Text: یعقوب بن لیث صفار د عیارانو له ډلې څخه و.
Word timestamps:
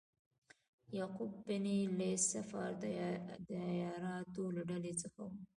یعقوب 0.97 1.31
بن 1.47 1.65
لیث 1.97 2.23
صفار 2.33 2.69
د 3.49 3.51
عیارانو 3.71 4.43
له 4.55 4.61
ډلې 4.69 4.93
څخه 5.01 5.19
و. 5.27 5.31